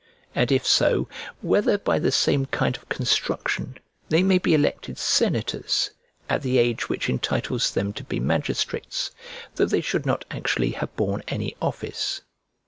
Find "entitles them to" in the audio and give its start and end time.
7.07-8.03